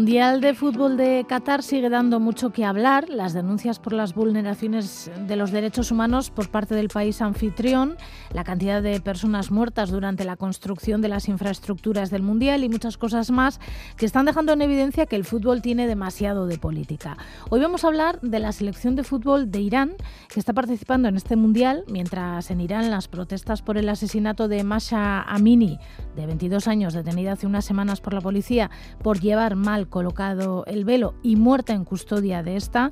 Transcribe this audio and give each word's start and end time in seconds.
Mundial 0.00 0.40
de 0.40 0.54
Fútbol 0.54 0.96
de 0.96 1.26
Qatar 1.28 1.62
sigue 1.62 1.90
dando 1.90 2.20
mucho 2.20 2.54
que 2.54 2.64
hablar. 2.64 3.10
Las 3.10 3.34
denuncias 3.34 3.78
por 3.78 3.92
las 3.92 4.14
vulneraciones 4.14 5.10
de 5.28 5.36
los 5.36 5.50
derechos 5.50 5.90
humanos 5.90 6.30
por 6.30 6.48
parte 6.48 6.74
del 6.74 6.88
país 6.88 7.20
anfitrión, 7.20 7.98
la 8.32 8.42
cantidad 8.42 8.82
de 8.82 8.98
personas 9.02 9.50
muertas 9.50 9.90
durante 9.90 10.24
la 10.24 10.36
construcción 10.36 11.02
de 11.02 11.08
las 11.08 11.28
infraestructuras 11.28 12.08
del 12.08 12.22
Mundial 12.22 12.64
y 12.64 12.70
muchas 12.70 12.96
cosas 12.96 13.30
más 13.30 13.60
que 13.98 14.06
están 14.06 14.24
dejando 14.24 14.54
en 14.54 14.62
evidencia 14.62 15.04
que 15.04 15.16
el 15.16 15.26
fútbol 15.26 15.60
tiene 15.60 15.86
demasiado 15.86 16.46
de 16.46 16.56
política. 16.56 17.18
Hoy 17.50 17.60
vamos 17.60 17.84
a 17.84 17.88
hablar 17.88 18.22
de 18.22 18.38
la 18.38 18.52
selección 18.52 18.96
de 18.96 19.04
fútbol 19.04 19.50
de 19.50 19.60
Irán, 19.60 19.96
que 20.32 20.40
está 20.40 20.54
participando 20.54 21.08
en 21.08 21.16
este 21.16 21.36
Mundial, 21.36 21.84
mientras 21.88 22.50
en 22.50 22.62
Irán 22.62 22.90
las 22.90 23.06
protestas 23.06 23.60
por 23.60 23.76
el 23.76 23.86
asesinato 23.90 24.48
de 24.48 24.64
Masha 24.64 25.20
Amini, 25.20 25.78
de 26.16 26.24
22 26.24 26.68
años, 26.68 26.94
detenida 26.94 27.32
hace 27.32 27.46
unas 27.46 27.66
semanas 27.66 28.00
por 28.00 28.14
la 28.14 28.22
policía 28.22 28.70
por 29.02 29.20
llevar 29.20 29.56
mal 29.56 29.89
colocado 29.90 30.64
el 30.66 30.84
velo 30.84 31.14
y 31.22 31.36
muerta 31.36 31.74
en 31.74 31.84
custodia 31.84 32.42
de 32.42 32.56
esta, 32.56 32.90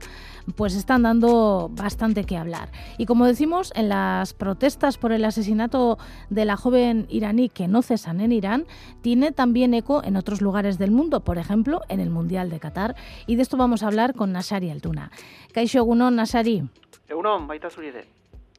pues 0.57 0.75
están 0.75 1.03
dando 1.03 1.71
bastante 1.73 2.25
que 2.25 2.37
hablar. 2.37 2.71
Y 2.99 3.07
como 3.07 3.27
decimos, 3.27 3.73
en 3.75 3.89
las 3.89 4.35
protestas 4.35 4.99
por 4.99 5.13
el 5.13 5.25
asesinato 5.25 5.99
de 6.29 6.45
la 6.45 6.57
joven 6.57 7.07
iraní 7.09 7.49
que 7.49 7.69
no 7.69 7.83
cesan 7.83 8.21
en 8.21 8.33
Irán, 8.33 8.67
tiene 9.01 9.33
también 9.33 9.75
eco 9.75 10.03
en 10.05 10.17
otros 10.17 10.41
lugares 10.41 10.79
del 10.79 10.91
mundo, 10.91 11.21
por 11.21 11.39
ejemplo, 11.39 11.81
en 11.89 12.01
el 12.01 12.11
Mundial 12.11 12.51
de 12.51 12.61
Qatar. 12.61 12.97
Y 13.27 13.37
de 13.37 13.43
esto 13.43 13.57
vamos 13.57 13.83
a 13.83 13.87
hablar 13.87 14.15
con 14.15 14.33
Nasari 14.33 14.71
Altuna. 14.71 15.11
Kaisho 15.53 15.85
Gunon, 15.85 16.17
Nasari. 16.17 16.69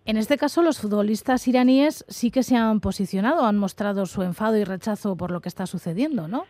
En 0.05 0.17
este 0.17 0.37
caso, 0.37 0.63
los 0.63 0.79
futbolistas 0.79 1.47
iraníes 1.47 2.03
sí 2.07 2.31
que 2.31 2.41
se 2.41 2.55
han 2.55 2.79
posicionado, 2.79 3.45
han 3.45 3.57
mostrado 3.57 4.07
su 4.07 4.23
enfado 4.23 4.57
y 4.57 4.63
rechazo 4.63 5.15
por 5.15 5.29
lo 5.29 5.39
que 5.41 5.49
está 5.49 5.67
sucediendo, 5.67 6.27
¿no? 6.27 6.45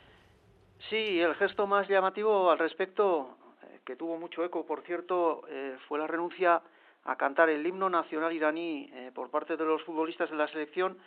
Sí, 0.89 1.21
el 1.21 1.35
gesto 1.35 1.67
más 1.67 1.87
llamativo 1.87 2.49
al 2.49 2.57
respecto, 2.57 3.37
eh, 3.61 3.81
que 3.85 3.95
tuvo 3.95 4.17
mucho 4.17 4.43
eco, 4.43 4.65
por 4.65 4.81
cierto, 4.81 5.43
eh, 5.47 5.77
fue 5.87 5.99
la 5.99 6.07
renuncia 6.07 6.63
a 7.03 7.15
cantar 7.15 7.47
el 7.49 7.65
himno 7.65 7.91
nacional 7.91 8.33
iraní 8.33 8.89
eh, 8.91 9.11
por 9.13 9.29
parte 9.29 9.55
de 9.55 9.65
los 9.65 9.83
futbolistas 9.83 10.31
de 10.31 10.35
la 10.35 10.47
selección 10.47 10.97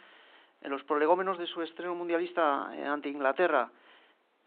en 0.60 0.70
los 0.70 0.84
prolegómenos 0.84 1.36
de 1.36 1.48
su 1.48 1.62
estreno 1.62 1.96
mundialista 1.96 2.66
ante 2.92 3.08
Inglaterra. 3.08 3.72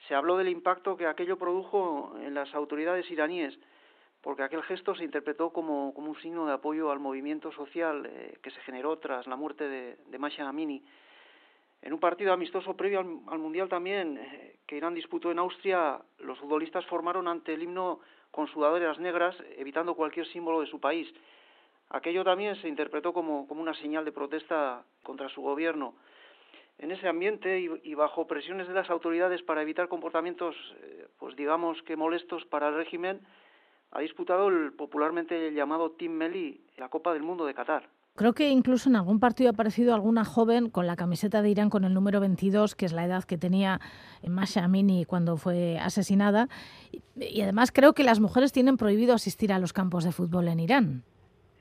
Se 0.07 0.15
habló 0.15 0.37
del 0.37 0.47
impacto 0.47 0.95
que 0.95 1.05
aquello 1.05 1.37
produjo 1.37 2.15
en 2.21 2.33
las 2.33 2.55
autoridades 2.55 3.11
iraníes, 3.11 3.59
porque 4.21 4.43
aquel 4.43 4.63
gesto 4.63 4.95
se 4.95 5.03
interpretó 5.03 5.49
como, 5.49 5.93
como 5.93 6.11
un 6.11 6.21
signo 6.21 6.45
de 6.45 6.53
apoyo 6.53 6.91
al 6.91 6.99
movimiento 6.99 7.51
social 7.51 8.09
que 8.41 8.51
se 8.51 8.61
generó 8.61 8.97
tras 8.99 9.27
la 9.27 9.35
muerte 9.35 9.67
de, 9.67 9.97
de 10.07 10.17
Masha 10.17 10.47
Amini. 10.47 10.81
En 11.81 11.91
un 11.91 11.99
partido 11.99 12.31
amistoso 12.31 12.77
previo 12.77 12.99
al, 13.01 13.39
Mundial 13.39 13.67
también, 13.67 14.17
que 14.67 14.77
Irán 14.77 14.93
disputó 14.93 15.31
en 15.31 15.39
Austria, 15.39 15.99
los 16.19 16.39
futbolistas 16.39 16.85
formaron 16.85 17.27
ante 17.27 17.53
el 17.53 17.63
himno 17.63 17.99
con 18.31 18.47
sudaderas 18.47 18.99
negras, 18.99 19.35
evitando 19.57 19.95
cualquier 19.95 20.27
símbolo 20.27 20.61
de 20.61 20.67
su 20.67 20.79
país. 20.79 21.07
Aquello 21.89 22.23
también 22.23 22.55
se 22.57 22.67
interpretó 22.67 23.13
como, 23.13 23.43
una 23.43 23.73
señal 23.75 24.05
de 24.05 24.11
protesta 24.11 24.83
contra 25.03 25.29
su 25.29 25.41
gobierno. 25.41 25.95
En 26.77 26.91
ese 26.91 27.07
ambiente 27.07 27.59
y, 27.83 27.93
bajo 27.93 28.27
presiones 28.27 28.67
de 28.67 28.73
las 28.73 28.89
autoridades 28.89 29.41
para 29.43 29.61
evitar 29.61 29.87
comportamientos, 29.87 30.55
eh, 30.81 31.07
pues 31.19 31.35
digamos 31.37 31.81
que 31.83 31.95
molestos 31.95 32.43
para 32.45 32.67
el 32.67 32.75
régimen, 32.75 33.21
ha 33.91 34.01
disputado 34.01 34.49
el 34.49 34.73
popularmente 34.73 35.53
llamado 35.53 35.91
Team 35.91 36.11
Meli 36.11 36.59
la 36.75 36.89
Copa 36.89 37.13
del 37.13 37.23
Mundo 37.23 37.45
de 37.45 37.53
Qatar. 37.53 37.87
Creo 38.15 38.31
que 38.31 38.47
incluso 38.47 38.87
en 38.87 38.95
algún 38.95 39.19
partido 39.19 39.49
ha 39.49 39.51
aparecido 39.53 39.93
alguna 39.93 40.23
joven 40.23 40.69
con 40.69 40.87
la 40.87 40.95
camiseta 40.95 41.41
de 41.41 41.49
Irán 41.49 41.69
con 41.69 41.83
el 41.83 41.93
número 41.93 42.21
22, 42.21 42.73
que 42.73 42.85
es 42.85 42.93
la 42.93 43.03
edad 43.03 43.25
que 43.25 43.37
tenía 43.37 43.81
Masha 44.25 44.63
Amini 44.63 45.03
cuando 45.03 45.35
fue 45.35 45.77
asesinada. 45.77 46.47
Y 47.17 47.41
además 47.41 47.73
creo 47.73 47.91
que 47.91 48.05
las 48.05 48.21
mujeres 48.21 48.53
tienen 48.53 48.77
prohibido 48.77 49.13
asistir 49.13 49.51
a 49.51 49.59
los 49.59 49.73
campos 49.73 50.05
de 50.05 50.13
fútbol 50.13 50.47
en 50.47 50.61
Irán. 50.61 51.03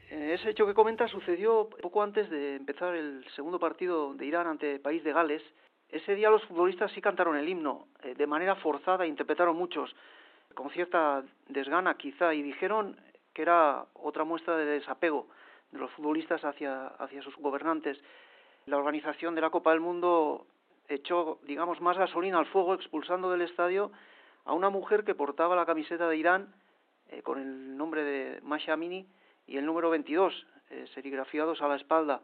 Ese 0.08 0.50
hecho 0.50 0.64
que 0.64 0.74
comenta 0.74 1.08
sucedió 1.08 1.68
poco 1.82 2.04
antes 2.04 2.30
de 2.30 2.54
empezar 2.54 2.94
el 2.94 3.24
segundo 3.34 3.58
partido 3.58 4.14
de 4.14 4.24
Irán 4.24 4.46
ante 4.46 4.74
el 4.74 4.80
país 4.80 5.02
de 5.02 5.12
Gales. 5.12 5.42
Ese 5.88 6.14
día 6.14 6.30
los 6.30 6.44
futbolistas 6.44 6.92
sí 6.92 7.00
cantaron 7.00 7.36
el 7.36 7.48
himno, 7.48 7.88
eh, 8.04 8.14
de 8.14 8.26
manera 8.28 8.54
forzada, 8.54 9.06
interpretaron 9.06 9.56
muchos, 9.56 9.90
con 10.54 10.70
cierta 10.70 11.24
desgana 11.48 11.94
quizá, 11.94 12.32
y 12.32 12.42
dijeron 12.42 12.96
que 13.32 13.42
era 13.42 13.86
otra 13.94 14.22
muestra 14.22 14.56
de 14.56 14.66
desapego 14.66 15.26
de 15.74 15.80
los 15.80 15.90
futbolistas 15.90 16.44
hacia, 16.44 16.86
hacia 16.86 17.20
sus 17.20 17.36
gobernantes. 17.36 18.00
La 18.66 18.78
organización 18.78 19.34
de 19.34 19.40
la 19.40 19.50
Copa 19.50 19.72
del 19.72 19.80
Mundo 19.80 20.46
echó, 20.88 21.40
digamos, 21.42 21.80
más 21.80 21.98
gasolina 21.98 22.38
al 22.38 22.46
fuego 22.46 22.74
expulsando 22.74 23.30
del 23.30 23.42
estadio 23.42 23.90
a 24.44 24.52
una 24.52 24.70
mujer 24.70 25.04
que 25.04 25.16
portaba 25.16 25.56
la 25.56 25.66
camiseta 25.66 26.08
de 26.08 26.16
Irán 26.16 26.54
eh, 27.08 27.22
con 27.22 27.40
el 27.40 27.76
nombre 27.76 28.04
de 28.04 28.40
Masha 28.42 28.74
Amini 28.74 29.06
y 29.46 29.56
el 29.56 29.66
número 29.66 29.90
22 29.90 30.46
eh, 30.70 30.86
serigrafiados 30.94 31.60
a 31.60 31.68
la 31.68 31.76
espalda. 31.76 32.20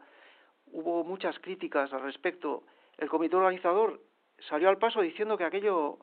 Hubo 0.67 1.03
muchas 1.03 1.37
críticas 1.39 1.91
al 1.91 2.03
respecto. 2.03 2.63
El 2.97 3.09
comité 3.09 3.35
organizador 3.35 3.99
salió 4.47 4.69
al 4.69 4.77
paso 4.77 5.01
diciendo 5.01 5.37
que 5.37 5.43
aquello 5.43 5.97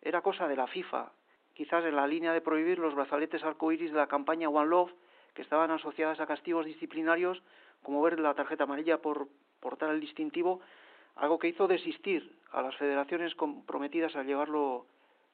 era 0.00 0.22
cosa 0.22 0.48
de 0.48 0.56
la 0.56 0.66
FIFA, 0.68 1.12
quizás 1.52 1.84
en 1.84 1.96
la 1.96 2.06
línea 2.06 2.32
de 2.32 2.40
prohibir 2.40 2.78
los 2.78 2.94
brazaletes 2.94 3.44
arcoíris 3.44 3.92
de 3.92 3.98
la 3.98 4.06
campaña 4.06 4.48
One 4.48 4.70
Love 4.70 4.92
que 5.34 5.42
estaban 5.42 5.70
asociadas 5.70 6.20
a 6.20 6.26
castigos 6.26 6.64
disciplinarios, 6.64 7.42
como 7.82 8.00
ver 8.02 8.18
la 8.20 8.34
tarjeta 8.34 8.64
amarilla 8.64 8.98
por 8.98 9.28
portar 9.60 9.90
el 9.90 10.00
distintivo, 10.00 10.60
algo 11.16 11.38
que 11.38 11.48
hizo 11.48 11.66
desistir 11.68 12.36
a 12.52 12.62
las 12.62 12.74
federaciones 12.76 13.34
comprometidas 13.34 14.14
a 14.16 14.22
llevarlo 14.22 14.86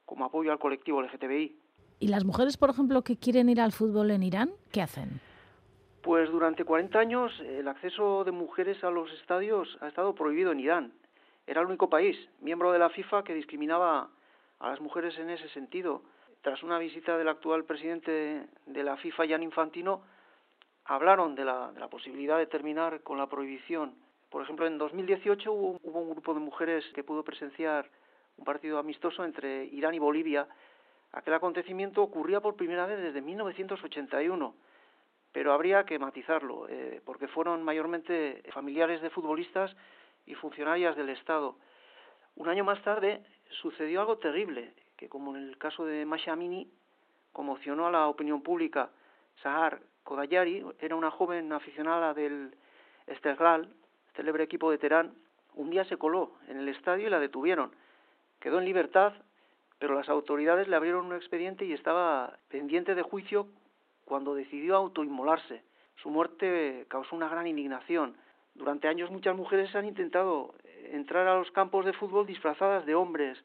como 0.07 0.25
apoyo 0.25 0.51
al 0.51 0.59
colectivo 0.59 1.03
LGTBI. 1.03 1.57
¿Y 2.01 2.09
las 2.09 2.25
mujeres, 2.25 2.57
por 2.57 2.71
ejemplo, 2.71 3.03
que 3.03 3.17
quieren 3.17 3.49
ir 3.49 3.61
al 3.61 3.73
fútbol 3.73 4.11
en 4.11 4.23
Irán, 4.23 4.51
qué 4.73 4.81
hacen? 4.81 5.21
Pues 6.03 6.31
durante 6.31 6.65
40 6.65 6.99
años 6.99 7.39
el 7.41 7.69
acceso 7.69 8.25
de 8.25 8.33
mujeres 8.33 8.83
a 8.83 8.91
los 8.91 9.13
estadios 9.13 9.77
ha 9.83 9.89
estado 9.89 10.15
prohibido 10.15 10.51
en 10.53 10.61
Irán. 10.61 10.93
Era 11.47 11.61
el 11.61 11.67
único 11.67 11.91
país, 11.91 12.17
miembro 12.41 12.73
de 12.73 12.79
la 12.79 12.89
FIFA, 12.89 13.23
que 13.23 13.35
discriminaba 13.35 14.09
a 14.61 14.71
las 14.71 14.81
mujeres 14.81 15.19
en 15.19 15.29
ese 15.29 15.49
sentido 15.51 16.03
tras 16.43 16.63
una 16.63 16.79
visita 16.79 17.19
del 17.19 17.29
actual 17.29 17.65
presidente 17.65 18.47
de 18.67 18.83
la 18.83 18.97
FIFA, 18.97 19.29
Jan 19.29 19.43
Infantino, 19.43 20.03
hablaron 20.85 21.35
de 21.35 21.45
la, 21.45 21.89
posibilidad 21.91 22.39
de 22.39 22.47
terminar 22.47 23.03
con 23.03 23.19
la 23.19 23.29
prohibición. 23.29 23.95
Por 24.31 24.43
ejemplo, 24.43 24.67
en 24.67 24.79
2018 24.79 25.53
hubo, 25.53 25.79
un 25.83 26.11
grupo 26.11 26.33
de 26.35 26.41
mujeres 26.41 26.85
que 26.95 27.05
pudo 27.05 27.23
presenciar 27.23 27.91
un 28.39 28.45
partido 28.45 28.79
amistoso 28.79 29.25
entre 29.25 29.65
Irán 29.67 29.95
y 29.95 29.99
Bolivia. 29.99 30.49
Aquel 31.13 31.35
acontecimiento 31.35 32.03
ocurría 32.03 32.41
por 32.41 32.57
primera 32.57 32.87
vez 32.87 33.01
desde 33.01 33.21
1981, 33.21 34.55
pero 35.33 35.53
habría 35.53 35.85
que 35.85 35.99
matizarlo, 35.99 36.67
eh, 36.69 37.03
porque 37.05 37.29
fueron 37.29 37.63
mayormente 37.63 38.43
familiares 38.53 39.03
de 39.03 39.11
futbolistas 39.11 39.77
y 40.27 40.35
funcionarias 40.35 40.97
del 40.97 41.11
Estado. 41.11 41.57
Un 42.37 42.49
año 42.49 42.65
más 42.65 42.83
tarde 42.83 43.23
sucedió 43.51 44.01
algo 44.01 44.19
terrible 44.19 44.73
que 45.01 45.09
como 45.09 45.35
en 45.35 45.49
el 45.49 45.57
caso 45.57 45.87
de 45.87 46.05
Masha 46.05 46.35
Amini, 46.35 46.71
conmocionó 47.33 47.87
a 47.87 47.91
la 47.91 48.07
opinión 48.07 48.43
pública. 48.43 48.91
Sahar 49.43 49.81
Kodayari 50.05 50.63
era 50.79 50.95
una 50.95 51.11
joven 51.11 51.51
aficionada 51.55 52.13
del 52.13 52.55
Esteghlal, 53.07 53.73
célebre 54.15 54.45
equipo 54.45 54.71
de 54.71 54.77
Teherán. 54.77 55.15
Un 55.55 55.71
día 55.71 55.85
se 55.85 55.97
coló 55.97 56.33
en 56.49 56.59
el 56.59 56.69
estadio 56.69 57.07
y 57.07 57.11
la 57.11 57.19
detuvieron. 57.19 57.73
Quedó 58.41 58.59
en 58.59 58.67
libertad, 58.67 59.15
pero 59.79 59.95
las 59.95 60.11
autoridades 60.11 60.69
le 60.69 60.77
abrieron 60.77 61.07
un 61.07 61.15
expediente 61.15 61.65
y 61.65 61.73
estaba 61.73 62.37
pendiente 62.51 62.95
de 62.95 63.03
juicio 63.03 63.47
cuando 64.05 64.35
decidió 64.35 64.77
autoinmolarse. 64.77 65.63
Su 65.97 66.11
muerte 66.11 66.85
causó 66.89 67.17
una 67.17 67.31
gran 67.31 67.47
indignación. 67.47 68.19
Durante 68.55 68.87
años 68.87 69.11
muchas 69.11 69.35
mujeres 69.35 69.75
han 69.75 69.87
intentado 69.87 70.55
entrar 70.91 71.27
a 71.27 71.39
los 71.39 71.51
campos 71.53 71.87
de 71.87 71.95
fútbol 71.95 72.27
disfrazadas 72.27 72.85
de 72.85 72.95
hombres, 72.95 73.43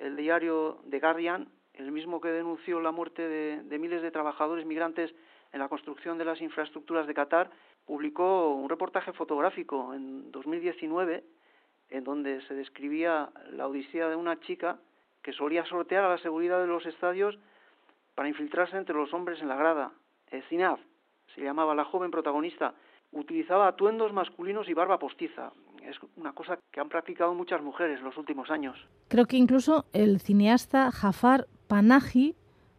el 0.00 0.16
diario 0.16 0.78
The 0.88 0.98
Guardian, 0.98 1.48
el 1.74 1.92
mismo 1.92 2.20
que 2.20 2.28
denunció 2.28 2.80
la 2.80 2.90
muerte 2.90 3.28
de, 3.28 3.78
miles 3.78 4.02
de 4.02 4.10
trabajadores 4.10 4.66
migrantes 4.66 5.14
en 5.52 5.60
la 5.60 5.68
construcción 5.68 6.18
de 6.18 6.24
las 6.24 6.40
infraestructuras 6.40 7.06
de 7.06 7.14
Qatar, 7.14 7.50
publicó 7.86 8.54
un 8.54 8.68
reportaje 8.68 9.12
fotográfico 9.12 9.94
en 9.94 10.30
2019 10.32 11.24
en 11.90 12.04
donde 12.04 12.40
se 12.42 12.54
describía 12.54 13.30
la 13.52 13.66
odisea 13.66 14.08
de 14.08 14.16
una 14.16 14.40
chica 14.40 14.78
que 15.22 15.32
solía 15.32 15.64
sortear 15.66 16.04
a 16.04 16.08
la 16.08 16.18
seguridad 16.18 16.60
de 16.60 16.66
los 16.66 16.86
estadios 16.86 17.38
para 18.14 18.28
infiltrarse 18.28 18.76
entre 18.76 18.94
los 18.94 19.12
hombres 19.12 19.40
en 19.42 19.48
la 19.48 19.56
grada. 19.56 19.92
Zinaf 20.48 20.80
se 21.34 21.42
llamaba 21.42 21.74
la 21.74 21.84
joven 21.84 22.10
protagonista. 22.10 22.74
Utilizaba 23.12 23.66
atuendos 23.66 24.12
masculinos 24.12 24.68
y 24.68 24.74
barba 24.74 24.98
postiza 24.98 25.52
es 25.84 25.96
una 26.16 26.32
cosa 26.32 26.58
que 26.70 26.80
han 26.80 26.88
practicado 26.88 27.34
muchas 27.34 27.62
mujeres 27.62 27.98
en 27.98 28.04
los 28.04 28.16
últimos 28.16 28.50
años. 28.50 28.76
Creo 29.08 29.26
que 29.26 29.36
incluso 29.36 29.86
el 29.92 30.20
cineasta 30.20 30.90
Jafar 30.90 31.46
Panahi 31.68 32.34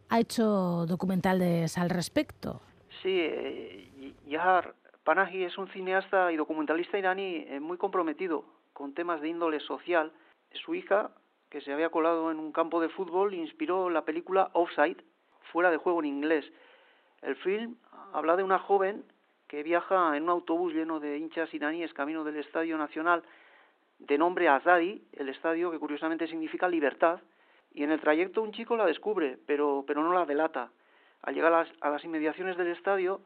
ha 0.08 0.20
hecho 0.20 0.86
documentales 0.86 1.78
al 1.78 1.90
respecto. 1.90 2.60
Sí, 3.02 3.18
eh, 3.20 4.14
Jafar 4.30 4.74
Panahi 5.04 5.44
es 5.44 5.58
un 5.58 5.68
cineasta 5.68 6.32
y 6.32 6.36
documentalista 6.36 6.98
iraní 6.98 7.44
eh, 7.48 7.60
muy 7.60 7.76
comprometido 7.76 8.44
con 8.72 8.94
temas 8.94 9.20
de 9.20 9.28
índole 9.28 9.60
social. 9.60 10.12
Su 10.52 10.74
hija 10.74 11.10
que 11.50 11.60
se 11.60 11.72
había 11.72 11.90
colado 11.90 12.30
en 12.30 12.38
un 12.38 12.52
campo 12.52 12.80
de 12.80 12.88
fútbol 12.88 13.34
inspiró 13.34 13.90
la 13.90 14.04
película 14.04 14.50
Offside, 14.54 15.04
fuera 15.52 15.70
de 15.70 15.76
juego 15.76 16.00
en 16.00 16.06
inglés. 16.06 16.44
El 17.20 17.36
film 17.36 17.76
habla 18.12 18.36
de 18.36 18.42
una 18.42 18.58
joven 18.58 19.04
que 19.52 19.62
viaja 19.62 20.16
en 20.16 20.22
un 20.22 20.30
autobús 20.30 20.72
lleno 20.72 20.98
de 20.98 21.18
hinchas 21.18 21.52
iraníes 21.52 21.92
camino 21.92 22.24
del 22.24 22.38
Estadio 22.38 22.78
Nacional 22.78 23.22
de 23.98 24.16
nombre 24.16 24.48
Azadi, 24.48 25.04
el 25.12 25.28
estadio 25.28 25.70
que 25.70 25.78
curiosamente 25.78 26.26
significa 26.26 26.66
libertad, 26.66 27.20
y 27.74 27.84
en 27.84 27.90
el 27.90 28.00
trayecto 28.00 28.40
un 28.40 28.52
chico 28.52 28.78
la 28.78 28.86
descubre, 28.86 29.36
pero, 29.46 29.84
pero 29.86 30.02
no 30.02 30.14
la 30.14 30.24
delata. 30.24 30.70
Al 31.20 31.34
llegar 31.34 31.52
a 31.52 31.64
las, 31.64 31.72
a 31.82 31.90
las 31.90 32.02
inmediaciones 32.02 32.56
del 32.56 32.68
estadio, 32.68 33.20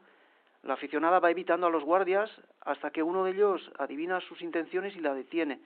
la 0.63 0.73
aficionada 0.73 1.21
va 1.21 1.31
evitando 1.31 1.67
a 1.67 1.69
los 1.69 1.85
guardias 1.85 2.29
hasta 2.59 2.91
que 2.91 3.01
uno 3.01 3.23
de 3.23 3.31
ellos 3.31 3.71
adivina 3.79 4.19
sus 4.19 4.41
intenciones 4.41 4.97
y 4.97 4.99
la 4.99 5.13
detiene. 5.13 5.61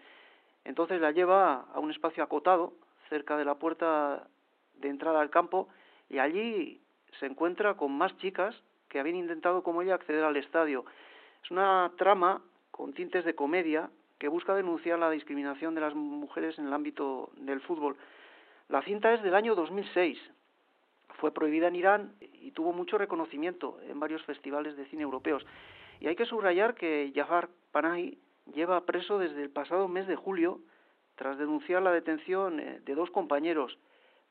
Entonces 0.64 1.02
la 1.02 1.10
lleva 1.10 1.66
a 1.74 1.80
un 1.80 1.90
espacio 1.90 2.24
acotado, 2.24 2.74
cerca 3.10 3.36
de 3.36 3.46
la 3.46 3.56
puerta 3.56 4.28
de 4.76 4.90
entrada 4.90 5.22
al 5.22 5.32
campo, 5.32 5.70
y 6.08 6.20
allí 6.20 6.80
se 7.20 7.26
encuentra 7.26 7.74
con 7.74 7.92
más 7.94 8.16
chicas 8.18 8.56
que 8.92 9.00
habían 9.00 9.16
intentado 9.16 9.64
como 9.64 9.82
ella 9.82 9.96
acceder 9.96 10.24
al 10.26 10.36
estadio. 10.36 10.84
Es 11.44 11.50
una 11.50 11.92
trama 11.98 12.42
con 12.72 12.94
tintes 12.94 13.24
de 13.24 13.34
comedia 13.34 13.90
que 14.20 14.28
busca 14.28 14.54
denunciar 14.54 15.00
la 15.00 15.10
discriminación 15.10 15.74
de 15.74 15.82
las 15.82 15.96
mujeres 15.96 16.60
en 16.60 16.68
el 16.68 16.74
ámbito 16.74 17.32
del 17.38 17.62
fútbol. 17.62 17.96
La 18.68 18.82
cinta 18.84 19.14
es 19.14 19.24
del 19.24 19.34
año 19.34 19.56
2006. 19.56 20.20
Fue 21.20 21.34
prohibida 21.34 21.70
en 21.70 21.76
Irán 21.76 22.14
y 22.20 22.52
tuvo 22.52 22.74
mucho 22.74 22.98
reconocimiento 22.98 23.80
en 23.88 24.00
varios 24.00 24.24
festivales 24.24 24.76
de 24.76 24.86
cine 24.88 25.04
europeos. 25.04 25.46
Y 26.02 26.08
hay 26.08 26.16
que 26.18 26.26
subrayar 26.26 26.76
que 26.76 27.14
Jafar 27.16 27.48
Panahi 27.72 28.20
lleva 28.54 28.86
preso 28.86 29.20
desde 29.20 29.42
el 29.42 29.50
pasado 29.50 29.88
mes 29.88 30.06
de 30.06 30.18
julio 30.18 30.60
tras 31.16 31.38
denunciar 31.38 31.82
la 31.82 31.92
detención 31.92 32.60
eh, 32.60 32.82
de 32.84 32.96
dos 32.96 33.10
compañeros. 33.10 33.78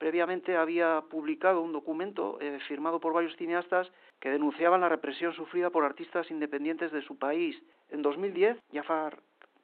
Previamente 0.00 0.56
había 0.56 1.02
publicado 1.10 1.60
un 1.60 1.72
documento 1.72 2.38
eh, 2.40 2.58
firmado 2.66 3.00
por 3.00 3.12
varios 3.12 3.36
cineastas 3.36 3.86
que 4.18 4.30
denunciaban 4.30 4.80
la 4.80 4.88
represión 4.88 5.34
sufrida 5.34 5.68
por 5.68 5.84
artistas 5.84 6.30
independientes 6.30 6.90
de 6.90 7.02
su 7.02 7.18
país. 7.18 7.54
En 7.90 8.00
2010, 8.00 8.56
Jafar 8.72 9.18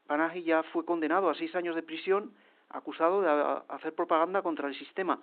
Panahi 0.07 0.43
ya 0.43 0.63
fue 0.75 0.85
condenado 0.85 1.31
a 1.31 1.35
seis 1.35 1.55
años 1.55 1.75
de 1.75 1.83
prisión 1.83 2.35
acusado 2.69 3.23
de 3.23 3.65
hacer 3.69 3.95
propaganda 3.95 4.43
contra 4.43 4.69
el 4.69 4.79
sistema 4.79 5.19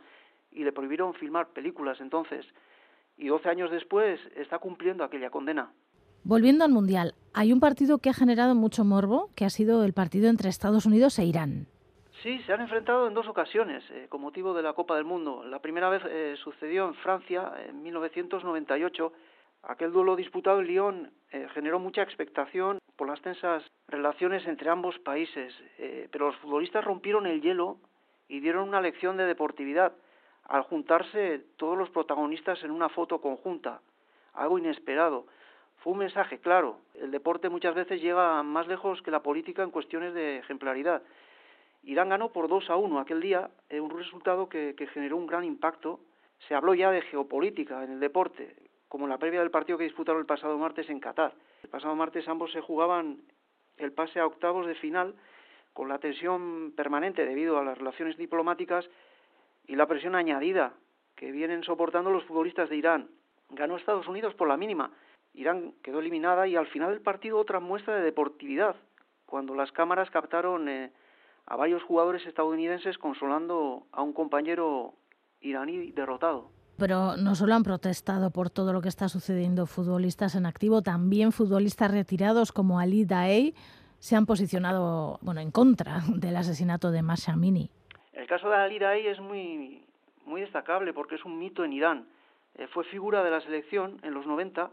y 0.51 0.63
le 0.63 0.71
prohibieron 0.71 1.13
filmar 1.13 1.50
películas 1.50 2.01
entonces. 2.01 2.48
Y 3.16 3.27
doce 3.27 3.50
años 3.50 3.69
después 3.69 4.19
está 4.36 4.57
cumpliendo 4.57 5.04
aquella 5.04 5.30
condena. 5.30 5.71
Volviendo 6.24 6.66
al 6.66 6.71
Mundial, 6.71 7.13
hay 7.36 7.54
un 7.54 7.59
partido 7.59 8.00
que 8.00 8.09
ha 8.09 8.16
generado 8.16 8.56
mucho 8.56 8.83
morbo, 8.83 9.30
que 9.36 9.45
ha 9.45 9.51
sido 9.51 9.83
el 9.83 9.94
partido 9.94 10.27
entre 10.31 10.50
Estados 10.50 10.88
Unidos 10.88 11.19
e 11.19 11.25
Irán. 11.25 11.68
Sí, 12.23 12.39
se 12.43 12.53
han 12.53 12.61
enfrentado 12.61 13.05
en 13.05 13.13
dos 13.13 13.27
ocasiones 13.27 13.83
eh, 13.91 14.07
con 14.07 14.21
motivo 14.21 14.53
de 14.53 14.63
la 14.63 14.71
Copa 14.71 14.95
del 14.95 15.03
Mundo. 15.03 15.43
La 15.43 15.59
primera 15.59 15.89
vez 15.89 16.01
eh, 16.05 16.35
sucedió 16.41 16.87
en 16.87 16.93
Francia 16.95 17.51
en 17.67 17.83
1998 17.83 19.11
Aquel 19.63 19.91
duelo 19.91 20.15
disputado 20.15 20.61
en 20.61 20.67
Lyon 20.67 21.11
eh, 21.31 21.47
generó 21.53 21.79
mucha 21.79 22.01
expectación 22.01 22.79
por 22.95 23.09
las 23.09 23.21
tensas 23.21 23.63
relaciones 23.89 24.47
entre 24.47 24.69
ambos 24.69 24.97
países, 24.99 25.53
pero 26.11 26.27
los 26.27 26.35
futbolistas 26.37 26.83
rompieron 26.83 27.25
el 27.25 27.41
hielo 27.41 27.77
y 28.27 28.41
dieron 28.41 28.67
una 28.67 28.81
lección 28.81 29.15
de 29.15 29.25
deportividad 29.25 29.93
al 30.43 30.63
juntarse 30.63 31.45
todos 31.55 31.77
los 31.77 31.89
protagonistas 31.89 32.61
en 32.63 32.71
una 32.71 32.89
foto 32.89 33.21
conjunta, 33.21 33.81
algo 34.33 34.59
inesperado. 34.59 35.27
Fue 35.77 35.93
un 35.93 35.99
mensaje 35.99 36.39
claro, 36.39 36.79
el 36.95 37.11
deporte 37.11 37.49
muchas 37.49 37.73
veces 37.73 38.01
llega 38.01 38.43
más 38.43 38.67
lejos 38.67 39.01
que 39.01 39.11
la 39.11 39.23
política 39.23 39.63
en 39.63 39.71
cuestiones 39.71 40.13
de 40.13 40.39
ejemplaridad. 40.39 41.03
Irán 41.83 42.09
ganó 42.09 42.30
por 42.30 42.47
2 42.47 42.69
a 42.69 42.77
1 42.77 43.00
aquel 43.00 43.21
día, 43.21 43.50
eh, 43.69 43.80
un 43.80 43.89
resultado 43.89 44.47
que 44.50 44.89
generó 44.94 45.18
un 45.18 45.27
gran 45.27 45.44
impacto. 45.44 46.00
Se 46.47 46.56
habló 46.56 46.74
ya 46.74 46.91
de 46.91 47.01
geopolítica 47.01 47.83
en 47.83 47.91
el 47.91 48.00
deporte, 48.00 48.56
como 48.88 49.07
la 49.07 49.18
previa 49.18 49.39
del 49.39 49.50
partido 49.50 49.77
que 49.77 49.85
disputaron 49.85 50.19
el 50.19 50.27
pasado 50.27 50.57
martes 50.57 50.89
en 50.89 51.00
Qatar. 51.00 51.33
El 51.63 51.69
pasado 51.69 51.95
martes 51.95 52.27
ambos 52.27 52.51
se 52.51 52.62
jugaban 52.62 53.21
el 53.77 53.91
pase 53.91 54.19
a 54.19 54.25
octavos 54.27 54.68
de 54.68 54.75
final 54.75 55.15
con 55.74 55.89
la 55.89 55.97
tensión 55.97 56.74
permanente 56.75 57.25
debido 57.25 57.57
a 57.57 57.63
las 57.63 57.77
relaciones 57.77 58.18
diplomáticas 58.18 58.88
y 59.65 59.75
la 59.75 59.88
presión 59.88 60.13
añadida 60.13 60.74
que 61.15 61.31
vienen 61.31 61.63
soportando 61.63 62.12
los 62.12 62.24
futbolistas 62.25 62.69
de 62.69 62.77
Irán. 62.77 63.09
Ganó 63.50 63.77
Estados 63.77 64.07
Unidos 64.07 64.35
por 64.35 64.47
la 64.47 64.57
mínima. 64.57 64.91
Irán 65.33 65.74
quedó 65.81 66.00
eliminada 66.00 66.47
y 66.47 66.56
al 66.56 66.68
final 66.68 66.91
del 66.91 67.01
partido 67.01 67.39
otra 67.39 67.59
muestra 67.59 67.95
de 67.95 68.03
deportividad, 68.03 68.75
cuando 69.25 69.56
las 69.56 69.71
cámaras 69.71 70.12
captaron 70.12 70.69
eh, 70.69 70.91
a 71.45 71.56
varios 71.56 71.84
jugadores 71.84 72.25
estadounidenses 72.25 72.98
consolando 72.98 73.86
a 73.92 74.01
un 74.01 74.13
compañero 74.13 74.94
iraní 75.42 75.92
derrotado. 75.92 76.50
Pero 76.78 77.18
no 77.18 77.36
solo 77.36 77.54
han 77.54 77.63
protestado 77.63 78.31
por 78.31 78.50
todo 78.50 78.74
lo 78.74 78.81
que 78.81 78.90
está 78.90 79.07
sucediendo 79.07 79.68
futbolistas 79.68 80.36
en 80.36 80.45
activo, 80.45 80.81
también 80.81 81.31
futbolistas 81.31 81.92
retirados 81.92 82.51
como 82.51 82.80
Ali 82.80 83.06
Daei 83.06 83.54
se 84.00 84.16
han 84.16 84.25
posicionado 84.25 85.19
bueno, 85.22 85.40
en 85.40 85.51
contra 85.51 86.01
del 86.16 86.36
asesinato 86.36 86.92
de 86.92 87.01
Masha 87.01 87.34
Amini. 87.34 87.69
El 88.12 88.28
caso 88.28 88.50
de 88.50 88.56
Ali 88.56 88.80
Daei 88.80 89.07
es 89.07 89.19
muy, 89.19 89.86
muy 90.25 90.42
destacable 90.42 90.94
porque 90.94 91.16
es 91.16 91.25
un 91.25 91.38
mito 91.38 91.63
en 91.63 91.74
Irán. 91.74 92.07
Eh, 92.56 92.68
fue 92.68 92.84
figura 92.86 93.24
de 93.24 93.31
la 93.31 93.42
selección 93.42 94.00
en 94.04 94.13
los 94.13 94.25
90, 94.25 94.72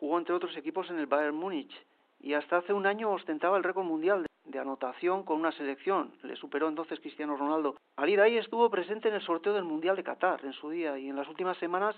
jugó 0.00 0.18
entre 0.18 0.34
otros 0.34 0.56
equipos 0.56 0.90
en 0.90 0.98
el 0.98 1.06
Bayern 1.06 1.36
Múnich 1.36 1.72
y 2.20 2.34
hasta 2.34 2.58
hace 2.58 2.72
un 2.72 2.86
año 2.86 3.10
ostentaba 3.10 3.56
el 3.56 3.64
récord 3.64 3.84
mundial 3.84 4.22
de 4.22 4.28
anotación 4.56 5.24
con 5.24 5.38
una 5.38 5.52
selección. 5.52 6.12
Le 6.22 6.36
superó 6.36 6.68
entonces 6.68 7.00
Cristiano 7.00 7.36
Ronaldo. 7.36 7.76
Ali 7.96 8.16
Daei 8.16 8.38
estuvo 8.38 8.70
presente 8.70 9.08
en 9.08 9.14
el 9.14 9.22
sorteo 9.22 9.52
del 9.52 9.64
Mundial 9.64 9.96
de 9.96 10.04
Qatar 10.04 10.44
en 10.44 10.52
su 10.52 10.70
día 10.70 10.98
y 10.98 11.08
en 11.08 11.16
las 11.16 11.28
últimas 11.28 11.58
semanas 11.58 11.96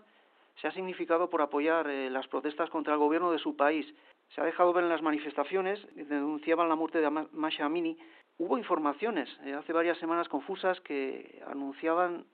se 0.61 0.69
ha 0.69 0.73
significado 0.73 1.31
por 1.31 1.43
apoyar 1.43 1.88
eh, 1.88 2.11
las 2.11 2.26
protestas 2.29 2.70
contra 2.70 2.94
el 2.94 2.99
gobierno 2.99 3.31
de 3.32 3.38
su 3.38 3.56
país. 3.56 3.87
Se 4.35 4.41
ha 4.41 4.44
dejado 4.44 4.73
ver 4.73 4.85
en 4.85 4.91
las 4.91 5.02
manifestaciones, 5.02 5.85
denunciaban 5.94 6.69
la 6.69 6.76
muerte 6.76 7.00
de 7.00 7.11
Masha 7.11 7.67
Amini. 7.67 7.99
Hubo 8.38 8.58
informaciones 8.58 9.29
eh, 9.44 9.55
hace 9.55 9.73
varias 9.73 9.99
semanas 9.99 10.29
confusas 10.29 10.81
que 10.81 11.43
anunciaban 11.47 12.25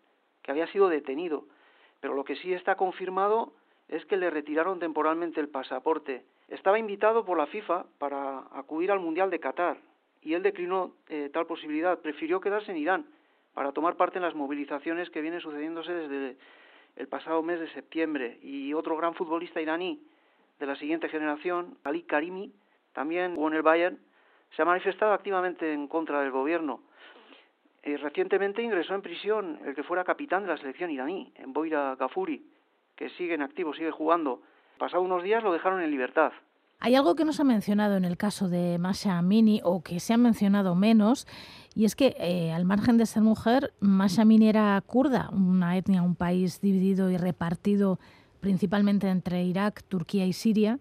que 0.43 0.53
había 0.53 0.67
sido 0.69 0.89
detenido, 0.89 1.45
pero 2.01 2.15
lo 2.15 2.25
que 2.25 2.37
sí 2.37 2.53
está 2.53 2.77
confirmado 2.77 3.53
es 3.89 4.05
que 4.07 4.17
le 4.17 4.31
retiraron 4.31 4.79
temporalmente 4.79 5.41
el 5.41 5.49
pasaporte. 5.49 6.25
Estaba 6.49 6.79
invitado 6.79 7.25
por 7.25 7.39
la 7.39 7.47
FIFA 7.47 7.87
para 7.99 8.45
acudir 8.53 8.93
al 8.93 9.01
Mundial 9.01 9.31
de 9.31 9.41
Qatar, 9.41 9.79
y 10.27 10.35
él 10.35 10.43
declinó 10.43 10.97
eh, 11.09 11.31
tal 11.33 11.47
posibilidad. 11.47 12.01
Prefirió 12.01 12.41
quedarse 12.41 12.73
en 12.73 12.79
Irán 12.79 13.07
para 13.55 13.71
tomar 13.71 13.97
parte 13.97 14.19
en 14.19 14.25
las 14.25 14.35
movilizaciones 14.35 15.09
que 15.11 15.21
vienen 15.21 15.41
sucediéndose 15.41 15.93
desde 15.93 16.37
el 16.97 17.07
pasado 17.07 17.45
mes 17.45 17.61
de 17.61 17.69
septiembre. 17.69 18.41
Y 18.43 18.75
otro 18.75 18.97
gran 18.97 19.15
futbolista 19.15 19.61
iraní 19.61 20.03
de 20.59 20.67
la 20.67 20.75
siguiente 20.75 21.09
generación, 21.09 21.79
Ali 21.85 22.03
Karimi, 22.03 22.53
también 22.93 23.37
jugó 23.37 23.47
en 23.47 23.55
el 23.55 23.63
Bayern, 23.63 24.01
se 24.57 24.63
ha 24.63 24.65
manifestado 24.65 25.13
activamente 25.13 25.73
en 25.73 25.87
contra 25.87 26.21
del 26.23 26.33
gobierno. 26.33 26.83
Eh, 27.85 27.97
recientemente 27.97 28.63
ingresó 28.63 28.97
en 28.97 29.03
prisión 29.03 29.61
el 29.65 29.77
que 29.77 29.85
fuera 29.85 30.03
capitán 30.03 30.43
de 30.43 30.49
la 30.49 30.57
selección 30.57 30.91
iraní, 30.91 31.33
en 31.37 31.53
Boira 31.53 31.95
Gafuri, 31.95 32.45
que 32.97 33.11
sigue 33.11 33.35
en 33.35 33.43
activo, 33.43 33.75
sigue 33.75 33.93
jugando. 33.93 34.43
Pasado 34.77 35.05
unos 35.05 35.23
días 35.23 35.45
lo 35.45 35.53
dejaron 35.53 35.83
en 35.83 35.91
libertad. 35.93 36.33
Hay 36.79 36.95
algo 36.95 37.17
que 37.17 37.25
no 37.25 37.33
se 37.33 37.43
ha 37.43 37.45
mencionado 37.45 37.97
en 37.97 38.05
el 38.05 38.17
caso 38.17 38.49
de 38.49 38.79
Masha 38.79 39.19
Amini 39.19 39.61
o 39.65 39.83
que 39.83 39.99
se 39.99 40.13
ha 40.13 40.19
mencionado 40.19 40.75
menos, 40.75 41.27
y 41.75 41.85
es 41.85 41.97
que 41.97 42.15
eh, 42.19 42.53
al 42.53 42.65
margen 42.65 42.99
de 42.99 43.07
ser 43.07 43.23
mujer, 43.23 43.73
Masha 43.81 44.23
Amini 44.23 44.49
era 44.49 44.81
kurda, 44.87 45.31
una 45.33 45.77
etnia, 45.77 46.03
un 46.03 46.17
país 46.17 46.61
dividido 46.61 47.11
y 47.11 47.17
repartido 47.17 47.99
principalmente 48.41 49.09
entre 49.09 49.43
Irak, 49.43 49.83
Turquía 49.85 50.27
y 50.27 50.33
Siria, 50.33 50.79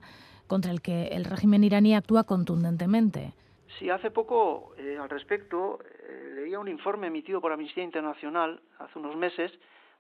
contra 0.48 0.72
el 0.72 0.82
que 0.82 1.08
el 1.08 1.26
régimen 1.26 1.64
iraní 1.64 1.96
actúa 1.96 2.26
contundentemente. 2.26 3.34
Sí, 3.80 3.90
hace 3.90 4.12
poco 4.12 4.76
eh, 4.78 4.98
al 5.02 5.10
respecto 5.10 5.80
eh, 5.82 6.34
leía 6.36 6.60
un 6.60 6.68
informe 6.68 7.08
emitido 7.08 7.42
por 7.42 7.52
Amnistía 7.52 7.84
Internacional 7.84 8.62
hace 8.80 9.00
unos 9.00 9.16
meses, 9.16 9.52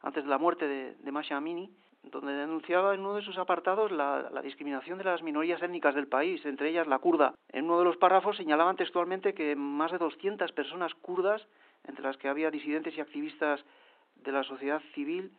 antes 0.02 0.24
de 0.24 0.30
la 0.30 0.38
muerte 0.38 0.68
de, 0.68 0.96
de 0.96 1.12
Masha 1.12 1.38
Amini, 1.38 1.72
donde 2.12 2.34
denunciaba 2.34 2.94
en 2.94 3.02
uno 3.02 3.16
de 3.16 3.22
sus 3.22 3.38
apartados 3.38 3.92
la, 3.92 4.30
discriminación 4.44 4.98
de 4.98 5.04
las 5.04 5.22
minorías 5.22 5.62
étnicas 5.62 5.96
del 5.96 6.08
país, 6.08 6.46
entre 6.46 6.70
ellas 6.70 6.88
la 6.88 7.00
kurda. 7.00 7.34
En 7.50 7.66
uno 7.66 7.80
de 7.80 7.86
los 7.86 7.98
párrafos 7.98 8.38
señalaban 8.38 8.76
textualmente 8.76 9.34
que 9.34 9.56
más 9.56 9.92
de 9.92 9.98
200 9.98 10.52
personas 10.52 10.94
kurdas, 10.96 11.46
entre 11.88 12.04
las 12.04 12.18
que 12.18 12.28
había 12.28 12.52
disidentes 12.52 12.98
y 12.98 13.02
activistas 13.02 13.64
de 14.24 14.32
la 14.32 14.44
sociedad 14.44 14.82
civil, 14.94 15.32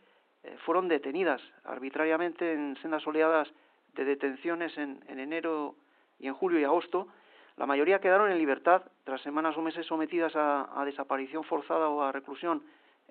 eh, 0.43 0.57
fueron 0.65 0.89
detenidas 0.89 1.43
arbitrariamente 1.65 2.53
en 2.53 2.77
sendas 2.83 3.07
oleadas 3.07 3.49
de 3.95 4.05
detenciones 4.05 4.77
en, 4.77 5.03
enero 5.09 5.75
y 6.19 6.27
en 6.27 6.35
julio 6.35 6.61
y 6.61 6.65
agosto. 6.65 7.09
La 7.57 7.67
mayoría 7.67 8.01
quedaron 8.01 8.31
en 8.31 8.39
libertad 8.39 8.83
tras 9.05 9.23
semanas 9.23 9.57
o 9.57 9.63
meses 9.63 9.87
sometidas 9.87 10.33
a 10.37 10.83
desaparición 10.85 11.43
forzada 11.45 11.89
o 11.89 12.03
a 12.03 12.13
reclusión 12.13 12.63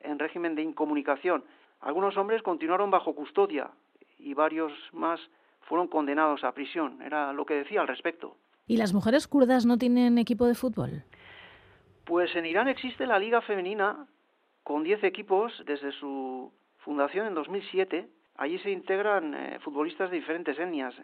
en 0.02 0.20
régimen 0.20 0.54
de 0.54 0.62
incomunicación 0.62 1.44
algunos 1.86 2.18
hombres 2.18 2.42
continuaron 2.42 2.90
bajo 2.90 3.14
custodia 3.14 3.70
y 4.18 4.34
varios 4.34 4.74
más 4.92 5.20
fueron 5.62 5.88
condenados 5.88 6.44
a 6.44 6.52
prisión. 6.52 7.00
Era 7.04 7.32
lo 7.32 7.46
que 7.46 7.54
decía 7.54 7.80
al 7.82 7.88
respecto. 7.88 8.38
¿Y 8.66 8.78
las 8.78 8.92
mujeres 8.92 9.28
kurdas 9.28 9.68
no 9.68 9.78
tienen 9.78 10.18
equipo 10.18 10.48
de 10.48 10.56
fútbol? 10.56 11.04
Pues 12.06 12.36
en 12.36 12.48
Irán 12.48 12.68
existe 12.70 13.06
la 13.06 13.20
liga 13.20 13.40
femenina 13.42 14.08
con 14.64 14.84
10 14.84 15.04
equipos 15.04 15.54
desde 15.68 15.92
su 15.92 16.52
fundación 16.80 17.28
en 17.28 17.36
2007. 17.36 18.10
Allí 18.38 18.58
se 18.60 18.72
integran 18.72 19.36
eh, 19.36 19.60
futbolistas 19.60 20.10
de 20.10 20.18
diferentes 20.18 20.58
etnias. 20.58 20.96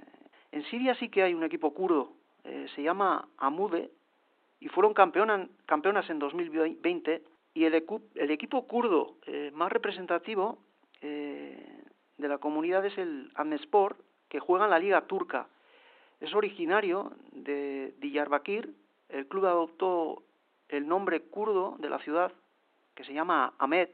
En 0.52 0.64
Siria 0.64 0.96
sí 0.96 1.10
que 1.10 1.22
hay 1.22 1.36
un 1.36 1.44
equipo 1.44 1.76
kurdo, 1.76 2.14
eh, 2.44 2.66
se 2.76 2.82
llama 2.82 3.28
Amude, 3.38 3.92
y 4.60 4.68
fueron 4.70 4.96
campeonas 4.96 6.10
en 6.10 6.18
2020. 6.18 7.22
Y 7.54 7.66
el, 7.66 7.86
el 8.16 8.32
equipo 8.32 8.66
kurdo 8.66 9.18
eh, 9.28 9.52
más 9.54 9.72
representativo 9.72 10.58
de 11.02 12.28
la 12.28 12.38
comunidad 12.38 12.86
es 12.86 12.98
el 12.98 13.32
Amespor, 13.36 13.98
que 14.30 14.40
juega 14.40 14.66
en 14.66 14.72
la 14.72 14.80
Liga 14.80 15.02
Turca. 15.02 15.48
Es 16.20 16.34
originario 16.34 17.14
de 17.32 17.96
Diyarbakir. 18.00 18.74
El 19.10 19.28
club 19.28 19.46
adoptó 19.48 20.24
el 20.70 20.88
nombre 20.88 21.22
kurdo 21.24 21.76
de 21.80 21.90
la 21.90 22.00
ciudad, 22.00 22.32
que 22.96 23.04
se 23.04 23.14
llama 23.14 23.54
Ahmed. 23.58 23.90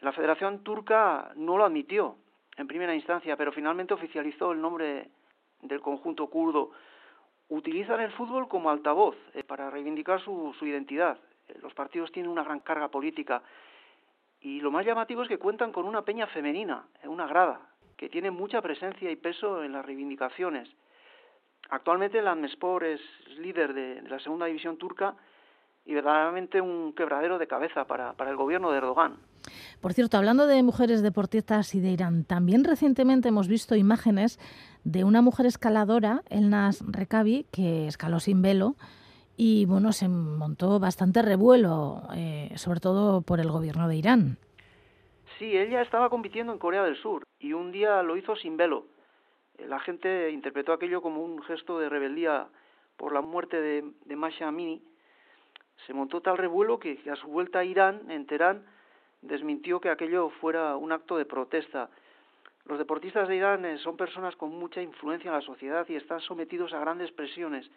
La 0.00 0.12
Federación 0.12 0.62
Turca 0.62 1.32
no 1.36 1.58
lo 1.58 1.64
admitió 1.64 2.16
en 2.56 2.66
primera 2.66 2.94
instancia, 2.94 3.36
pero 3.36 3.52
finalmente 3.52 3.94
oficializó 3.94 4.52
el 4.52 4.60
nombre 4.60 5.10
del 5.62 5.80
conjunto 5.80 6.28
kurdo. 6.28 6.70
Utilizan 7.48 8.00
el 8.00 8.12
fútbol 8.12 8.48
como 8.48 8.70
altavoz 8.70 9.16
eh, 9.34 9.44
para 9.44 9.70
reivindicar 9.70 10.20
su, 10.20 10.54
identidad. 10.62 11.18
Eh, 11.48 11.58
los 11.62 11.74
partidos 11.74 12.10
tienen 12.12 12.30
una 12.30 12.44
gran 12.44 12.60
carga 12.60 12.88
política 12.88 13.42
y 14.40 14.60
lo 14.60 14.70
más 14.70 14.86
llamativo 14.86 15.22
es 15.22 15.28
que 15.28 15.38
cuentan 15.38 15.72
con 15.72 15.86
una 15.86 16.02
peña 16.02 16.26
femenina, 16.26 16.84
eh, 17.02 17.08
una 17.08 17.26
grada, 17.26 17.60
que 17.96 18.08
tiene 18.08 18.30
mucha 18.30 18.60
presencia 18.60 19.10
y 19.10 19.16
peso 19.16 19.62
en 19.62 19.72
las 19.72 19.84
reivindicaciones. 19.84 20.68
Actualmente 21.70 22.18
el 22.18 22.28
Anmespor 22.28 22.84
es 22.84 23.00
líder 23.38 23.74
de, 23.74 24.02
la 24.02 24.20
segunda 24.20 24.46
división 24.46 24.76
turca 24.76 25.16
y 25.84 25.94
verdaderamente 25.94 26.60
un 26.60 26.92
quebradero 26.92 27.38
de 27.38 27.46
cabeza 27.46 27.86
para, 27.86 28.12
para, 28.12 28.30
el 28.30 28.36
gobierno 28.36 28.70
de 28.70 28.78
Erdogan. 28.78 29.16
Por 29.80 29.92
cierto, 29.92 30.16
hablando 30.16 30.46
de 30.46 30.62
mujeres 30.62 31.02
deportistas 31.02 31.74
y 31.74 31.80
de 31.80 31.90
Irán, 31.90 32.24
también 32.24 32.64
recientemente 32.64 33.28
hemos 33.28 33.48
visto 33.48 33.76
imágenes 33.76 34.38
de 34.84 35.04
una 35.04 35.22
mujer 35.22 35.46
escaladora, 35.46 36.22
Elnas 36.28 36.84
Rekabi, 36.86 37.46
que 37.52 37.86
escaló 37.86 38.20
sin 38.20 38.42
velo 38.42 38.76
y 39.36 39.66
bueno, 39.66 39.92
se 39.92 40.08
montó 40.08 40.78
bastante 40.78 41.22
revuelo, 41.22 42.02
eh, 42.14 42.50
sobre 42.56 42.80
todo 42.80 43.20
por 43.20 43.40
el 43.40 43.50
gobierno 43.50 43.88
de 43.88 43.96
Irán. 43.96 44.38
Sí, 45.38 45.56
ella 45.56 45.82
estaba 45.82 46.08
compitiendo 46.08 46.52
en 46.52 46.58
Corea 46.58 46.82
del 46.82 46.96
Sur 46.96 47.24
y 47.38 47.52
un 47.52 47.70
día 47.70 48.02
lo 48.02 48.16
hizo 48.16 48.36
sin 48.36 48.56
velo. 48.56 48.86
La 49.58 49.80
gente 49.80 50.30
interpretó 50.30 50.72
aquello 50.72 51.02
como 51.02 51.22
un 51.22 51.42
gesto 51.42 51.78
de 51.78 51.88
rebeldía 51.88 52.46
por 52.96 53.12
la 53.12 53.20
muerte 53.20 53.60
de, 53.60 53.84
de 54.04 54.16
Masha 54.16 54.48
Amini. 54.48 54.82
Se 55.86 55.92
montó 55.92 56.22
tal 56.22 56.38
revuelo 56.38 56.78
que 56.78 56.98
a 57.10 57.16
su 57.16 57.28
vuelta 57.28 57.58
a 57.58 57.64
Irán, 57.64 58.10
en 58.10 58.26
Teherán, 58.26 58.64
desmintió 59.20 59.80
que 59.80 59.90
aquello 59.90 60.30
fuera 60.40 60.76
un 60.76 60.92
acto 60.92 61.18
de 61.18 61.26
protesta. 61.26 61.90
Los 62.64 62.78
deportistas 62.78 63.28
de 63.28 63.36
Irán 63.36 63.64
eh, 63.66 63.78
son 63.78 63.96
personas 63.96 64.34
con 64.36 64.50
mucha 64.50 64.80
influencia 64.80 65.28
en 65.28 65.34
la 65.34 65.42
sociedad 65.42 65.86
y 65.88 65.96
están 65.96 66.20
sometidos 66.20 66.72
a 66.72 66.80
grandes 66.80 67.12
presiones 67.12 67.70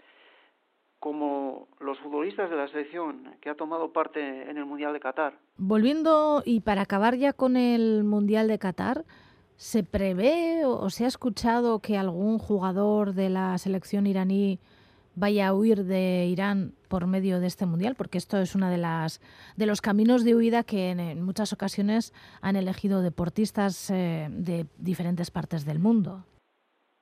como 0.99 1.67
los 1.79 1.97
futbolistas 1.99 2.49
de 2.49 2.55
la 2.55 2.67
selección 2.67 3.35
que 3.41 3.49
ha 3.49 3.55
tomado 3.55 3.93
parte 3.93 4.49
en 4.49 4.57
el 4.57 4.65
Mundial 4.65 4.93
de 4.93 4.99
Qatar. 4.99 5.37
Volviendo 5.57 6.43
y 6.45 6.61
para 6.61 6.81
acabar 6.81 7.15
ya 7.15 7.33
con 7.33 7.55
el 7.55 8.03
Mundial 8.03 8.47
de 8.47 8.59
Qatar, 8.59 9.05
¿se 9.55 9.83
prevé 9.83 10.65
o 10.65 10.89
se 10.89 11.05
ha 11.05 11.07
escuchado 11.07 11.79
que 11.79 11.97
algún 11.97 12.37
jugador 12.37 13.13
de 13.13 13.29
la 13.29 13.57
selección 13.57 14.07
iraní 14.07 14.59
vaya 15.19 15.49
a 15.49 15.53
huir 15.53 15.83
de 15.83 16.27
Irán 16.27 16.73
por 16.87 17.05
medio 17.05 17.39
de 17.39 17.47
este 17.47 17.65
mundial, 17.65 17.95
porque 17.95 18.17
esto 18.17 18.37
es 18.39 18.55
uno 18.55 18.69
de 18.69 18.77
las 18.77 19.21
de 19.57 19.65
los 19.65 19.81
caminos 19.81 20.23
de 20.23 20.35
huida 20.35 20.63
que 20.63 20.91
en, 20.91 21.21
muchas 21.21 21.53
ocasiones 21.53 22.13
han 22.41 22.55
elegido 22.55 23.01
deportistas 23.01 23.89
eh, 23.89 24.27
de 24.31 24.65
diferentes 24.77 25.29
partes 25.29 25.65
del 25.65 25.79
mundo. 25.79 26.25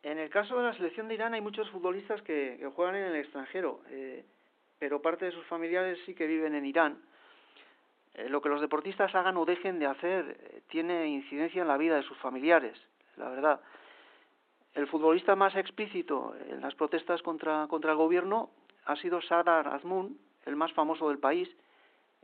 En 0.07 0.19
el 0.19 0.29
caso 0.29 0.55
de 0.55 0.63
la 0.63 0.73
selección 0.73 1.09
de 1.09 1.15
Irán 1.15 1.33
hay 1.33 1.41
muchos 1.41 1.69
futbolistas 1.69 2.21
que, 2.21 2.65
juegan 2.73 2.95
en 2.95 3.07
el 3.07 3.15
extranjero, 3.17 3.81
eh, 3.89 4.23
pero 4.79 5.01
parte 5.01 5.25
de 5.25 5.31
sus 5.33 5.45
familiares 5.47 5.99
sí 6.05 6.15
que 6.15 6.25
viven 6.25 6.55
en 6.55 6.65
Irán. 6.65 6.97
Eh, 8.13 8.29
lo 8.29 8.41
que 8.41 8.47
los 8.47 8.61
deportistas 8.61 9.13
hagan 9.15 9.35
o 9.35 9.43
dejen 9.43 9.79
de 9.79 9.85
hacer 9.85 10.37
eh, 10.39 10.61
tiene 10.69 11.07
incidencia 11.07 11.61
en 11.61 11.67
la 11.67 11.75
vida 11.75 11.97
de 11.97 12.03
sus 12.03 12.17
familiares, 12.19 12.81
la 13.17 13.27
verdad. 13.27 13.59
El 14.75 14.87
futbolista 14.87 15.35
más 15.35 15.53
explícito 15.57 16.33
en 16.47 16.61
las 16.61 16.73
protestas 16.75 17.21
contra, 17.21 17.67
contra 17.67 17.91
el 17.91 17.97
gobierno 17.97 18.51
ha 18.85 18.95
sido 18.95 19.21
Sardar 19.21 19.67
Azmoun, 19.67 20.17
el 20.45 20.55
más 20.55 20.71
famoso 20.71 21.09
del 21.09 21.19
país. 21.19 21.53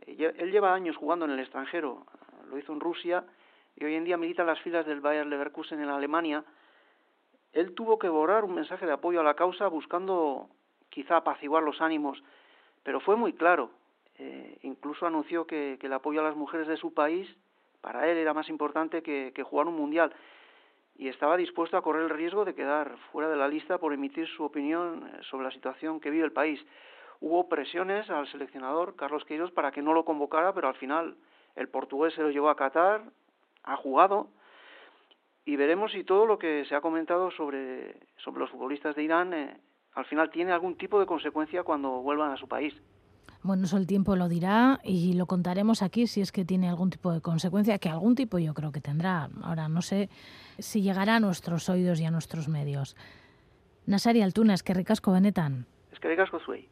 Él 0.07 0.51
lleva 0.53 0.73
años 0.73 0.95
jugando 0.95 1.25
en 1.25 1.31
el 1.31 1.39
extranjero, 1.41 2.05
lo 2.49 2.57
hizo 2.57 2.71
en 2.71 2.79
Rusia 2.79 3.25
y 3.75 3.83
hoy 3.83 3.95
en 3.95 4.05
día 4.05 4.15
milita 4.15 4.43
en 4.43 4.47
las 4.47 4.61
filas 4.61 4.85
del 4.85 5.01
Bayer 5.01 5.25
Leverkusen 5.25 5.81
en 5.81 5.89
Alemania 5.89 6.45
él 7.53 7.73
tuvo 7.73 7.99
que 7.99 8.09
borrar 8.09 8.43
un 8.43 8.55
mensaje 8.55 8.85
de 8.85 8.91
apoyo 8.91 9.19
a 9.19 9.23
la 9.23 9.35
causa 9.35 9.67
buscando 9.67 10.49
quizá 10.89 11.17
apaciguar 11.17 11.63
los 11.63 11.81
ánimos, 11.81 12.23
pero 12.83 12.99
fue 12.99 13.15
muy 13.15 13.33
claro. 13.33 13.71
Eh, 14.19 14.59
incluso 14.61 15.07
anunció 15.07 15.47
que, 15.47 15.79
el 15.81 15.93
apoyo 15.93 16.21
a 16.21 16.23
las 16.23 16.35
mujeres 16.35 16.67
de 16.67 16.77
su 16.77 16.93
país 16.93 17.27
para 17.81 18.09
él 18.09 18.17
era 18.17 18.33
más 18.33 18.49
importante 18.49 19.01
que, 19.01 19.31
que 19.33 19.43
jugar 19.43 19.67
un 19.67 19.75
mundial 19.75 20.13
y 20.95 21.07
estaba 21.07 21.37
dispuesto 21.37 21.77
a 21.77 21.81
correr 21.81 22.03
el 22.03 22.09
riesgo 22.09 22.45
de 22.45 22.53
quedar 22.53 22.97
fuera 23.11 23.29
de 23.29 23.35
la 23.35 23.47
lista 23.47 23.79
por 23.79 23.93
emitir 23.93 24.27
su 24.27 24.43
opinión 24.43 25.07
eh, 25.07 25.19
sobre 25.23 25.45
la 25.45 25.51
situación 25.51 25.99
que 25.99 26.09
vive 26.09 26.25
el 26.25 26.31
país. 26.31 26.63
Hubo 27.19 27.47
presiones 27.47 28.09
al 28.09 28.27
seleccionador 28.27 28.95
Carlos 28.95 29.25
Queiroz 29.25 29.51
para 29.51 29.71
que 29.71 29.81
no 29.81 29.93
lo 29.93 30.05
convocara, 30.05 30.53
pero 30.53 30.67
al 30.67 30.75
final 30.75 31.15
el 31.55 31.69
portugués 31.69 32.13
se 32.13 32.21
lo 32.21 32.29
llevó 32.29 32.49
a 32.49 32.55
Qatar, 32.55 33.03
ha 33.63 33.77
jugado, 33.77 34.27
y 35.45 35.55
veremos 35.55 35.91
si 35.91 36.03
todo 36.03 36.25
lo 36.25 36.39
que 36.39 36.65
se 36.65 36.75
ha 36.75 36.81
comentado 36.81 37.31
sobre, 37.31 37.97
sobre 38.17 38.39
los 38.39 38.49
futbolistas 38.49 38.95
de 38.95 39.03
Irán 39.03 39.33
eh, 39.33 39.57
al 39.93 40.05
final 40.05 40.31
tiene 40.31 40.51
algún 40.51 40.77
tipo 40.77 40.99
de 40.99 41.05
consecuencia 41.05 41.63
cuando 41.63 42.01
vuelvan 42.01 42.31
a 42.31 42.37
su 42.37 42.47
país. 42.47 42.73
Bueno, 43.43 43.65
eso 43.65 43.77
el 43.77 43.87
tiempo 43.87 44.15
lo 44.15 44.29
dirá 44.29 44.79
y 44.85 45.13
lo 45.13 45.25
contaremos 45.25 45.81
aquí 45.81 46.07
si 46.07 46.21
es 46.21 46.31
que 46.31 46.45
tiene 46.45 46.69
algún 46.69 46.89
tipo 46.89 47.11
de 47.11 47.19
consecuencia, 47.19 47.77
que 47.77 47.89
algún 47.89 48.15
tipo 48.15 48.39
yo 48.39 48.53
creo 48.53 48.71
que 48.71 48.79
tendrá. 48.79 49.29
Ahora 49.41 49.67
no 49.67 49.81
sé 49.81 50.09
si 50.59 50.81
llegará 50.81 51.17
a 51.17 51.19
nuestros 51.19 51.67
oídos 51.67 51.99
y 51.99 52.05
a 52.05 52.11
nuestros 52.11 52.47
medios. 52.47 52.95
Nasari 53.85 54.21
Altuna, 54.21 54.53
es 54.53 54.63
que 54.63 54.73
ricasco 54.73 55.11
benetan. 55.11 55.65
Es 55.91 55.99
que 55.99 56.07
ricasco 56.07 56.39
suey. 56.39 56.69